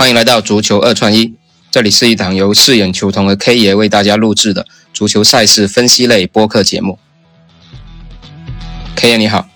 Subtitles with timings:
[0.00, 1.34] 欢迎来到足球二串一，
[1.70, 6.98] 这里是一档由四眼球童的 K 爷为大家录制的足球赛事分析类播客节目。
[8.96, 9.46] K 爷你好，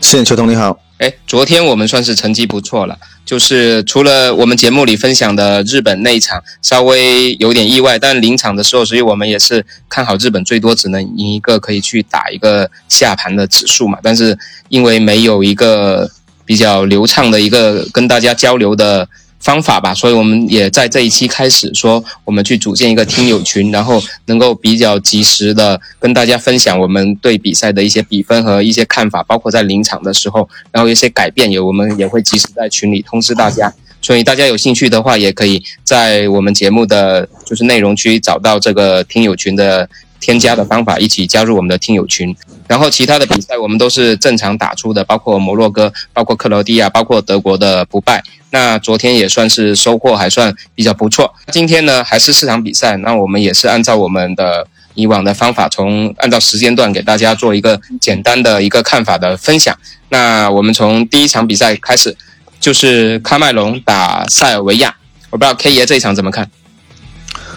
[0.00, 0.80] 四眼球童你好。
[0.98, 13.96] 哎，昨天我们算是成绩不错了，就是除了我们节目里分享的日本那一场稍微有点意外，但临场的时候，所以我们也是看好日本最多只能赢一个，可以去打一个下盘的指数嘛。
[14.02, 14.36] 但是
[14.70, 16.10] 因为没有一个
[16.44, 19.08] 比较流畅的一个跟大家交流的。
[19.40, 33.72] 方法吧，所以我们也在这一期开始说，我们去组建一个听友群，然后能够比较及时的跟大家分享我们对比赛的一些比分和一些看法，包括在临场的时候，然后一些改变也我们也会及时在群里通知大家。
[34.02, 39.88] 所以大家有兴趣的话，也可以在我们节目的就是内容区找到这个听友群的
[40.20, 42.34] 添加的方法，一起加入我们的听友群。
[42.68, 48.22] 然后其他的比赛我们都是正常打出的，包括摩洛哥、包括克罗地亚、包括德国的不败。
[48.50, 51.32] 那昨天也算是收获还算比较不错。
[51.52, 59.76] 今天呢还是四场比赛，那我们也是按照我们的以往的方法，从按照时间段给大家做一个简单的一个看法的分享。
[60.08, 62.16] 那我们从第一场比赛开始，
[62.58, 64.96] 就是喀麦隆打塞尔维亚。
[65.30, 66.50] 我不知道 K 爷这一场怎么看？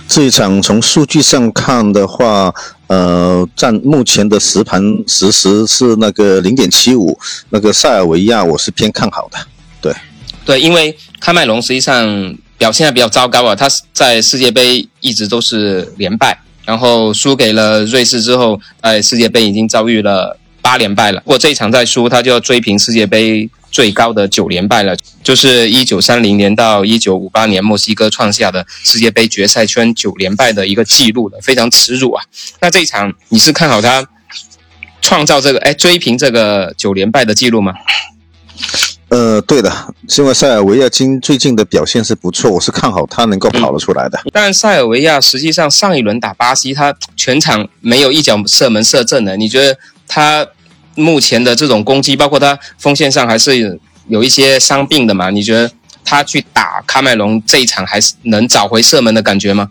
[0.08, 2.54] 这一场从数据上看的话，
[2.86, 7.18] 呃，占目前的实盘实时是那个零点七五，
[7.50, 9.40] 那个塞尔维亚我是偏看好的，
[9.82, 9.92] 对。
[10.46, 21.22] 对，因为喀麦隆实际上表现还比较糟糕啊，他在世界杯一直都是连败，然后输给了瑞士之后，在世界杯已经遭遇了八连败了。
[21.26, 32.24] 如果这一场再输，他就要追平世界杯最高的九连败了，就是一九三零年到一九五八年墨西哥创下的世界杯决赛圈九连败的一个记录了，非常耻辱啊！
[32.60, 34.06] 那这一场你是看好他
[35.02, 37.74] 创造这个哎追平这个九连败的记录吗？
[39.14, 39.72] 呃，对的，
[40.18, 44.20] 因为塞尔维亚今最近的表现是不错，我是看好他能够跑得出来的。
[44.32, 49.38] 但塞尔维亚实际上上一轮打巴西，他全场没有一脚射门射正的。
[49.38, 50.48] 你觉得他
[50.96, 55.30] 目前的这种攻击，包括他锋线上还是有一些伤病的嘛？
[55.30, 55.70] 你觉得
[56.04, 59.70] 他去打卡麦隆这一场，还是能找回射门的感觉吗？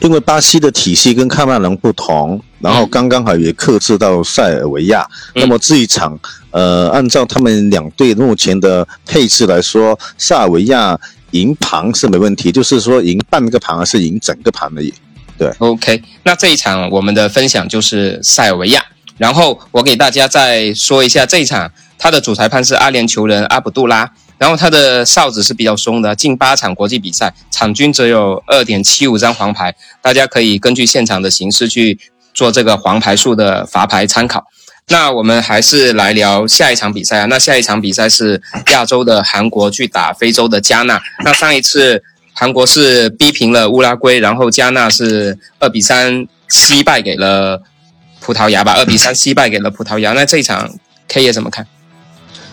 [0.00, 5.06] 因为巴西的体系跟喀麦隆不同，然后刚刚好也克制到塞尔维亚。
[5.34, 6.18] 那么这一场，
[6.50, 10.98] 呃，按照他们两队目前的配置来说，塞尔维亚
[11.30, 14.92] 赢盘是没问题，就是说赢半个盘还是赢整个盘而已。
[15.36, 16.02] 对，OK。
[16.24, 18.84] 那这一场我们的分享就是塞尔维亚，
[19.16, 24.10] 然后我给大家再说一下这一场，他的主裁判是阿联酋人阿卜杜拉。
[24.38, 29.74] 然后他的哨子是比较松的，近八场国际比赛，场均只有二点七五张黄牌。
[30.00, 31.98] 大家可以根据现场的形式去
[32.38, 34.44] 做这个黄牌数的罚牌参考。
[34.86, 37.26] 那我们还是来聊下一场比赛啊。
[37.26, 38.40] 那下一场比赛是
[38.70, 41.02] 亚洲的韩国去打非洲的加纳。
[41.24, 42.00] 那上一次
[42.32, 47.60] 韩国是逼平了乌拉圭，然后加纳是二比三惜败给了
[48.20, 48.74] 葡萄牙吧？
[48.74, 50.12] 二比三惜败给了葡萄牙。
[50.12, 50.72] 那这一场
[51.08, 51.66] K 也怎么看？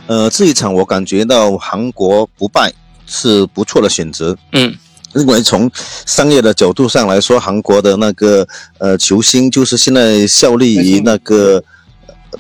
[0.08, 2.74] 呃，这一场我感觉到韩国不败
[3.06, 4.36] 是不错的选择。
[4.52, 4.76] 嗯，
[5.16, 5.70] 因为从
[6.06, 11.64] 商业的角度上来说，韩国的那个呃球星就是现在效力于那个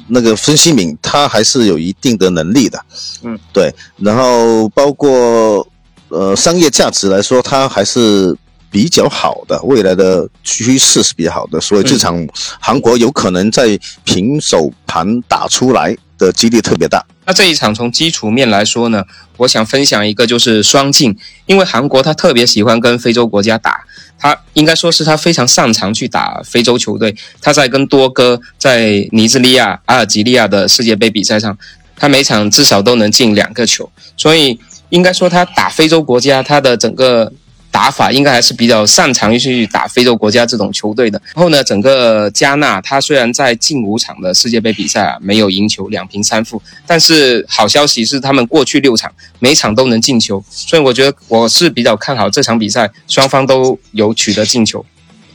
[0.08, 2.80] 那个孙兴敏，他还是有一定的能力的。
[3.24, 3.74] 嗯，对。
[3.97, 5.66] 然后包括
[6.09, 8.35] 呃商业价值来说，他还是
[8.69, 11.62] 比较好的，未来的趋势是比较好的。
[11.62, 12.28] 所以这场
[12.59, 17.06] 韩国有可能在平手盘打出来的几率特别大。
[17.26, 19.03] 那这一场从基础面来说呢，
[19.38, 23.84] 我想分享一个就是双进，因为韩国他特别喜欢跟非洲国家打，
[24.18, 27.16] 他应该说是他非常擅长去打非洲球队。
[27.42, 31.58] 他在跟多哥在尼日利亚、阿尔及利亚的世界杯比赛上，
[31.96, 34.59] 他每场至少都能进两个球，所以
[34.90, 37.32] 应该说他打非洲国家，他的整个。
[37.75, 41.22] 打法应该还是比较擅长于去打非洲国家这种球队的。
[41.36, 54.85] 然后呢，整个加纳他虽然在近五场的世界杯比赛啊没有赢球，两平三负，但是好消息是他们过去六场每场都能进球，所以我觉得我是比较看好这场比赛双方都有取得进球，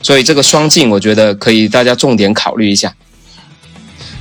[0.01, 2.91] 所以这个双进我觉得可以大家重点考虑一下。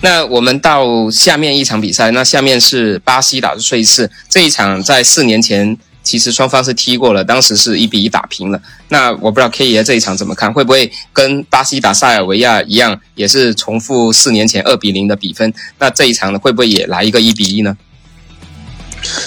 [0.03, 5.79] 那我们到下面一场比赛，那下面是巴西打瑞士这一场，在四年前。
[6.11, 8.61] 其实双方是踢过了，当时是一比一打平了。
[8.89, 15.55] 那我不知道 K 爷这一场怎么看，会不会跟巴西打塞尔维亚一样，也是重复四年前二比零的比分？
[15.79, 17.77] 那这一场呢，会不会也来一个一比一呢？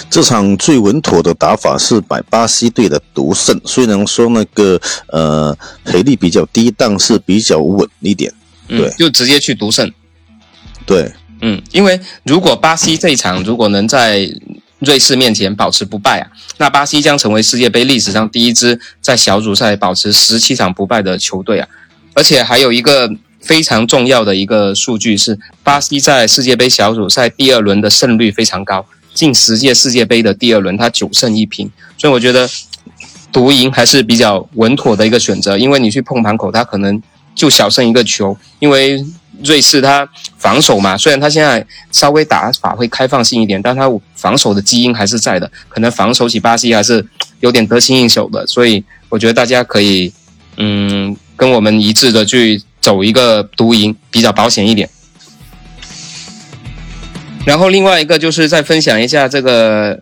[0.10, 4.78] 这场最稳妥的打法是买巴西队的独胜，虽然说那个
[5.08, 8.30] 呃赔率比较低，但是比较稳一点。
[8.68, 9.90] 对，就直接去独胜。
[10.86, 11.10] 对，
[11.42, 14.30] 嗯，因为如果巴西这一场如果能在
[14.84, 16.28] 瑞士面前保持不败啊。
[16.58, 21.68] 那巴西将成为世界杯历史上第一支在小组赛保持十七场不败的球队啊。
[22.14, 23.10] 而且还有一个
[23.40, 32.48] 非常重要的一个数据是，巴西在世界杯小组赛第二轮的胜率非常高，近十届世界杯的第二轮他九胜一平，所以我觉得
[33.32, 37.02] 独赢还是比较稳妥的一个选择，因为你去碰盘口，他可能
[37.34, 39.04] 就小胜一个球，因为。
[39.44, 40.08] 瑞士他
[40.38, 47.06] 防守嘛，虽然他现在稍微打法会开放性一点，但他防守的基因还是在的，可能防守起巴西还是
[47.40, 50.12] 有点得心应手的，所以我觉得大家可以，
[50.58, 54.90] 嗯，跟我们一致的去走一个独赢，比较保险一点。
[57.46, 60.02] 然后另外一个就是再分享一下这个。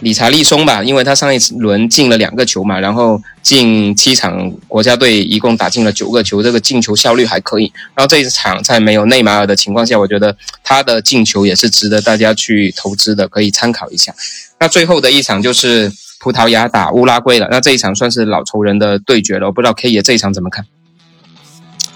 [0.00, 7.70] 理查利松吧，因为他上一轮进了两个球嘛，然后进七场国家队一共打进了九个球，这个进球效率还可以。
[7.94, 14.14] 然后这一场在没有内马尔的情况下，我觉得他的进球也是值得大家去投资的，可以参考一下。
[14.58, 20.64] 那最后的一场就是葡萄牙打乌拉圭了，那这一场算是老仇人的对决了，我不知道 K 爷这一场怎么看？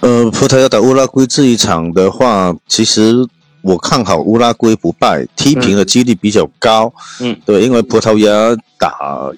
[0.01, 3.27] 呃，葡萄牙打乌拉圭这一场的话，其实。
[3.65, 6.93] 我看好乌拉圭不败，踢平的几率比较高。
[7.19, 9.31] 嗯，对，因为葡萄牙打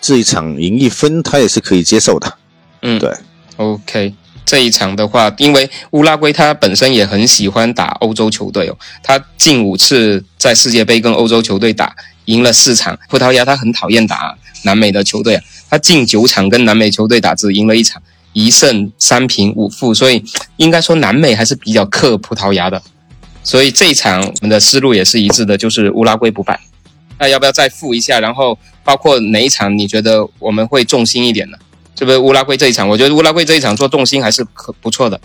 [0.00, 2.34] 这一场赢一分，他也是可以接受的。
[2.80, 3.14] 嗯，对。
[3.56, 4.14] OK，
[4.46, 11.94] 这一场的话，因为乌拉圭他本身也很喜欢打欧洲球队哦，他近五次在世界杯跟欧洲球队打，
[12.24, 12.98] 赢了四场。
[13.10, 18.00] 葡萄牙他很讨厌打南美的球队啊，他近九场跟南美球队打，只赢了一场，
[18.32, 20.24] 一胜三平五负，所以
[20.56, 22.80] 应该说南美还是比较克葡萄牙的。
[23.44, 26.58] 所以这一场我们的思路也是一致的，就是乌拉圭不败。
[27.18, 28.18] 那要不要再复一下？
[28.18, 31.58] 然后包括哪一场你觉得我们会重心一点呢？
[31.96, 32.88] 是不是乌拉圭这一场？
[32.88, 35.20] 我觉得乌拉圭这一场做重心还是可不错的。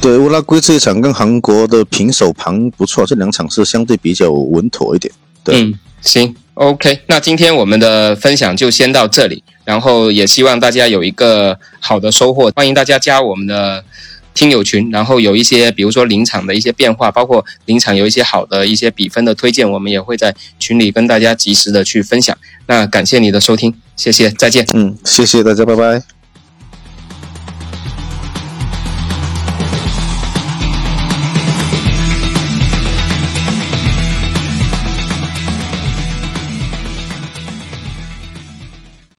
[0.00, 5.12] 对，乌拉圭这一场跟韩国的平手盘不错，这两场是相对比较稳妥一点。
[5.42, 7.00] 对，嗯，行，OK。
[7.06, 12.50] 那今天我们的分享就先到这里，然后也希望大家有一个好的收获。
[12.56, 13.84] 欢迎大家加我们的。
[14.34, 22.36] 听友群，然后有一些，比如说临场的一些变化，包括临场有一些好的一些比分的推荐，我们也会在群里跟大家及时的去分享。
[22.66, 24.66] 那感谢你的收听，谢谢，再见。
[24.74, 26.13] 嗯，谢谢大家，拜拜。